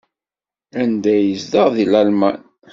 [0.81, 2.39] Anda ay yezdeɣ deg Lalman?